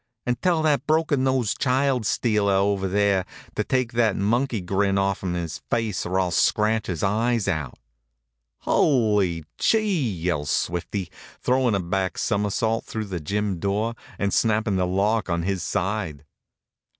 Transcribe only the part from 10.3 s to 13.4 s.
Swifty, throwin' a back somersault through the